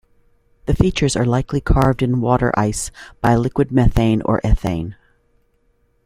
The 0.65 0.73
features 0.75 1.15
are 1.15 1.27
likely 1.27 1.61
carved 1.61 2.01
in 2.01 2.21
water 2.21 2.51
ice 2.57 2.89
by 3.21 3.35
liquid 3.35 3.71
methane 3.71 4.23
or 4.23 4.41
ethane. 4.43 4.95